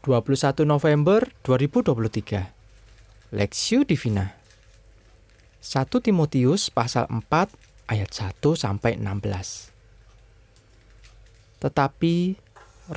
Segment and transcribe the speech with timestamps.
[0.00, 4.32] 21 November 2023 Lexio Divina.
[5.60, 7.28] 1 Timotius pasal 4
[7.84, 9.68] ayat 1 sampai 16
[11.60, 12.14] Tetapi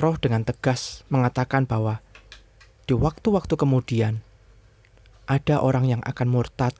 [0.00, 2.00] roh dengan tegas mengatakan bahwa
[2.88, 4.24] di waktu-waktu kemudian
[5.28, 6.72] ada orang yang akan murtad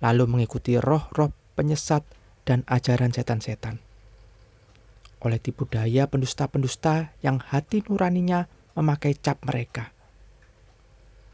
[0.00, 2.00] lalu mengikuti roh-roh penyesat
[2.48, 3.76] dan ajaran setan-setan.
[5.20, 8.48] Oleh tipu daya pendusta-pendusta yang hati nuraninya
[8.80, 9.92] memakai cap mereka.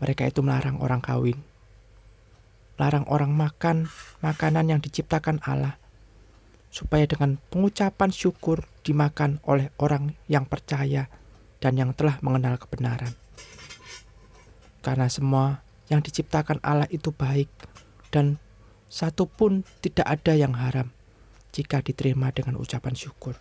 [0.02, 1.38] Mereka itu melarang orang kawin,
[2.74, 3.86] larang orang makan
[4.18, 5.78] makanan yang diciptakan Allah,
[6.74, 11.06] supaya dengan pengucapan syukur dimakan oleh orang yang percaya
[11.62, 13.14] dan yang telah mengenal kebenaran.
[14.82, 17.48] Karena semua yang diciptakan Allah itu baik
[18.10, 18.42] dan
[18.90, 20.90] satu pun tidak ada yang haram
[21.54, 23.38] jika diterima dengan ucapan syukur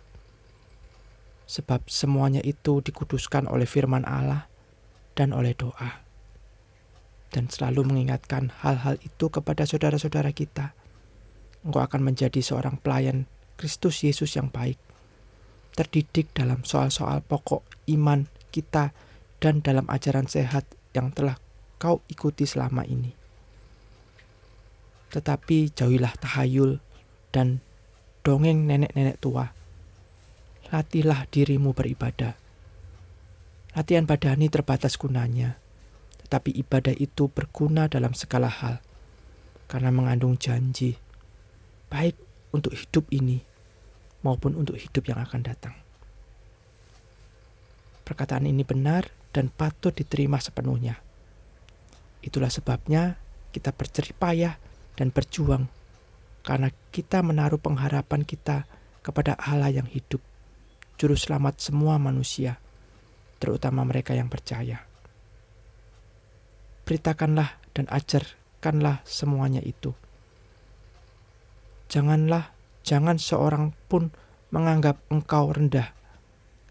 [1.46, 4.50] sebab semuanya itu dikuduskan oleh firman Allah
[5.14, 6.02] dan oleh doa.
[7.30, 10.74] Dan selalu mengingatkan hal-hal itu kepada saudara-saudara kita.
[11.62, 13.26] Engkau akan menjadi seorang pelayan
[13.58, 14.78] Kristus Yesus yang baik,
[15.74, 18.94] terdidik dalam soal-soal pokok iman kita
[19.42, 21.38] dan dalam ajaran sehat yang telah
[21.80, 23.14] kau ikuti selama ini.
[25.10, 26.78] Tetapi jauhilah tahayul
[27.30, 27.60] dan
[28.22, 29.55] dongeng nenek-nenek tua
[30.70, 32.34] latihlah dirimu beribadah.
[33.76, 35.60] Latihan badani terbatas gunanya,
[36.24, 38.80] tetapi ibadah itu berguna dalam segala hal
[39.68, 40.96] karena mengandung janji,
[41.92, 42.16] baik
[42.54, 43.42] untuk hidup ini
[44.24, 45.76] maupun untuk hidup yang akan datang.
[48.06, 51.02] Perkataan ini benar dan patut diterima sepenuhnya.
[52.22, 53.18] Itulah sebabnya
[53.50, 54.56] kita berceripayah
[54.96, 55.68] dan berjuang
[56.46, 58.64] karena kita menaruh pengharapan kita
[59.02, 60.22] kepada Allah yang hidup
[60.96, 62.56] juru selamat semua manusia,
[63.36, 64.80] terutama mereka yang percaya.
[66.88, 69.92] Beritakanlah dan ajarkanlah semuanya itu.
[71.92, 72.48] Janganlah,
[72.80, 74.08] jangan seorang pun
[74.48, 75.92] menganggap engkau rendah,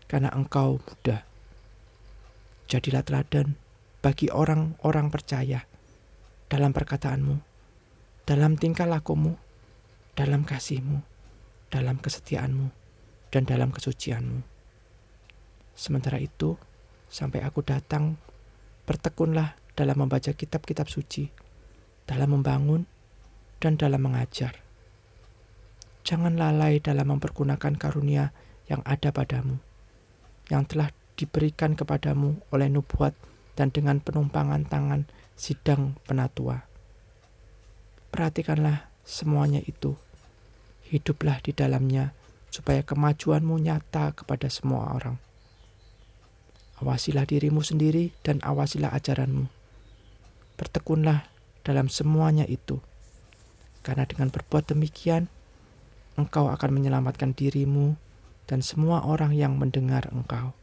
[0.09, 1.21] karena engkau muda.
[2.65, 3.53] Jadilah teladan
[4.01, 5.69] bagi orang-orang percaya
[6.49, 7.37] dalam perkataanmu,
[8.25, 9.37] dalam tingkah lakumu,
[10.17, 11.05] dalam kasihmu,
[11.69, 12.84] dalam kesetiaanmu
[13.35, 14.47] dan dalam kesucianmu.
[15.75, 16.55] Sementara itu,
[17.11, 18.15] sampai aku datang,
[18.87, 21.27] bertekunlah dalam membaca kitab-kitab suci,
[22.07, 22.87] dalam membangun,
[23.59, 24.63] dan dalam mengajar.
[26.07, 28.31] Jangan lalai dalam mempergunakan karunia
[28.71, 29.59] yang ada padamu,
[30.47, 33.11] yang telah diberikan kepadamu oleh nubuat
[33.59, 36.63] dan dengan penumpangan tangan sidang penatua.
[38.15, 39.99] Perhatikanlah semuanya itu,
[40.87, 42.15] hiduplah di dalamnya
[42.55, 45.19] supaya kemajuanmu nyata kepada semua orang.
[46.79, 49.51] Awasilah dirimu sendiri dan awasilah ajaranmu.
[50.55, 51.27] Bertekunlah
[51.67, 52.79] dalam semuanya itu,
[53.83, 55.27] karena dengan berbuat demikian,
[56.15, 57.99] engkau akan menyelamatkan dirimu
[58.47, 60.55] dan semua orang yang mendengar engkau.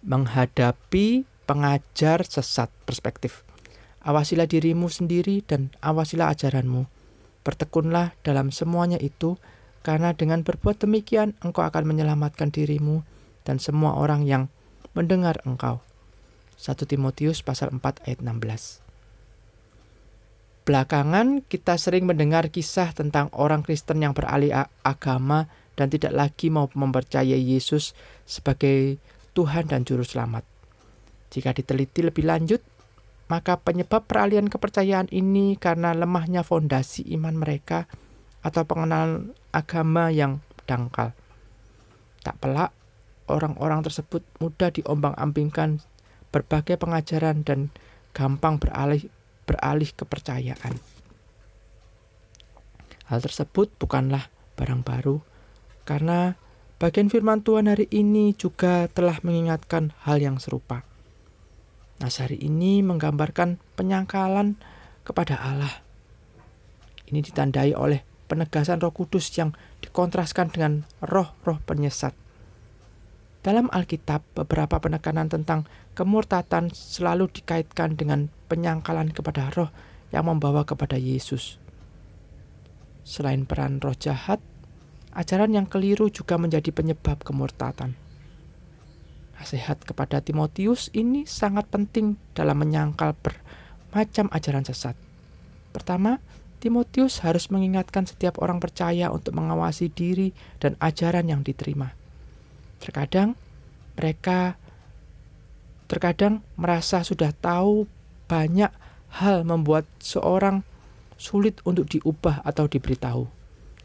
[0.00, 3.44] Menghadapi pengajar sesat perspektif.
[4.02, 7.01] Awasilah dirimu sendiri dan awasilah ajaranmu
[7.42, 9.38] Bertekunlah dalam semuanya itu,
[9.82, 13.02] karena dengan berbuat demikian engkau akan menyelamatkan dirimu
[13.42, 14.46] dan semua orang yang
[14.94, 15.82] mendengar engkau.
[16.62, 18.82] 1 Timotius pasal 4 ayat 16.
[20.62, 24.54] Belakangan kita sering mendengar kisah tentang orang Kristen yang beralih
[24.86, 29.02] agama dan tidak lagi mau mempercayai Yesus sebagai
[29.34, 30.46] Tuhan dan Juru Selamat.
[31.34, 32.62] Jika diteliti lebih lanjut,
[33.30, 37.86] maka penyebab peralihan kepercayaan ini karena lemahnya fondasi iman mereka
[38.42, 41.14] atau pengenalan agama yang dangkal.
[42.22, 42.70] Tak pelak,
[43.30, 45.82] orang-orang tersebut mudah diombang-ambingkan
[46.32, 47.70] berbagai pengajaran dan
[48.16, 49.08] gampang beralih
[49.44, 50.78] beralih kepercayaan.
[53.10, 55.20] Hal tersebut bukanlah barang baru
[55.84, 56.38] karena
[56.78, 60.86] bagian firman Tuhan hari ini juga telah mengingatkan hal yang serupa.
[62.02, 64.58] Nasari ini menggambarkan penyangkalan
[65.06, 65.70] kepada Allah.
[67.06, 72.10] Ini ditandai oleh penegasan Roh Kudus yang dikontraskan dengan roh-roh penyesat.
[73.46, 79.70] Dalam Alkitab, beberapa penekanan tentang kemurtatan selalu dikaitkan dengan penyangkalan kepada roh
[80.10, 81.58] yang membawa kepada Yesus.
[83.06, 84.38] Selain peran roh jahat,
[85.14, 88.01] ajaran yang keliru juga menjadi penyebab kemurtatan.
[89.42, 94.94] Nasihat kepada Timotius ini sangat penting dalam menyangkal bermacam ajaran sesat.
[95.74, 96.22] Pertama,
[96.62, 100.30] Timotius harus mengingatkan setiap orang percaya untuk mengawasi diri
[100.62, 101.90] dan ajaran yang diterima.
[102.78, 103.34] Terkadang
[103.98, 104.54] mereka
[105.90, 107.90] terkadang merasa sudah tahu
[108.30, 108.70] banyak
[109.18, 110.62] hal membuat seorang
[111.18, 113.26] sulit untuk diubah atau diberitahu,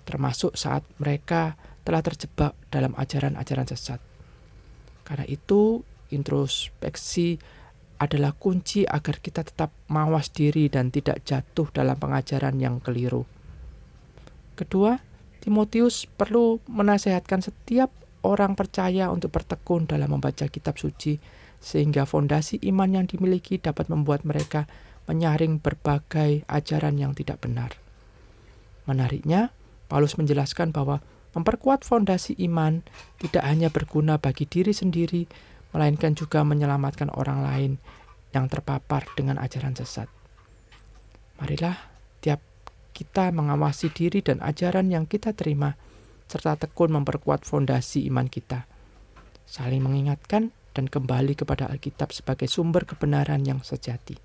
[0.05, 3.97] termasuk saat mereka telah terjebak dalam ajaran-ajaran sesat.
[5.07, 7.39] Karena itu, introspeksi
[7.97, 13.23] adalah kunci agar kita tetap mawas diri dan tidak jatuh dalam pengajaran yang keliru.
[14.59, 14.99] Kedua,
[15.41, 17.87] Timotius perlu menasehatkan setiap
[18.27, 21.17] orang percaya untuk bertekun dalam membaca kitab suci
[21.57, 24.67] sehingga fondasi iman yang dimiliki dapat membuat mereka
[25.07, 27.79] menyaring berbagai ajaran yang tidak benar.
[28.85, 29.55] Menariknya,
[29.87, 30.99] Paulus menjelaskan bahwa
[31.37, 32.81] memperkuat fondasi iman
[33.21, 35.29] tidak hanya berguna bagi diri sendiri,
[35.77, 37.71] melainkan juga menyelamatkan orang lain
[38.33, 40.09] yang terpapar dengan ajaran sesat.
[41.37, 41.77] Marilah
[42.25, 42.41] tiap
[42.97, 45.77] kita mengawasi diri dan ajaran yang kita terima,
[46.25, 48.65] serta tekun memperkuat fondasi iman kita.
[49.45, 54.17] Saling mengingatkan dan kembali kepada Alkitab sebagai sumber kebenaran yang sejati.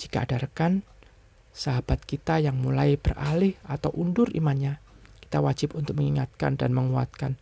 [0.00, 0.80] Jika ada rekan,
[1.52, 4.80] sahabat kita yang mulai beralih atau undur imannya,
[5.28, 7.36] kita wajib untuk mengingatkan dan menguatkan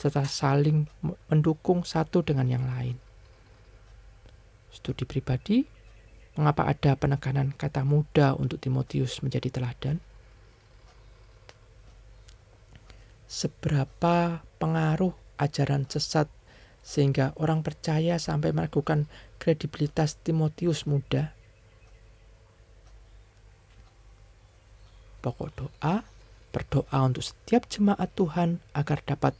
[0.00, 0.88] serta saling
[1.28, 2.96] mendukung satu dengan yang lain.
[4.72, 5.68] Studi pribadi,
[6.40, 10.00] mengapa ada penekanan kata muda untuk Timotius menjadi teladan?
[13.28, 16.32] Seberapa pengaruh ajaran sesat
[16.80, 19.04] sehingga orang percaya sampai meragukan
[19.36, 21.36] kredibilitas Timotius muda?
[25.20, 26.08] Pokok doa,
[26.48, 29.36] berdoa untuk setiap jemaat Tuhan agar dapat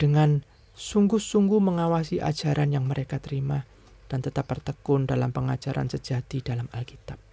[0.00, 0.42] dengan
[0.78, 3.66] sungguh-sungguh mengawasi ajaran yang mereka terima
[4.08, 7.27] dan tetap bertekun dalam pengajaran sejati dalam Alkitab.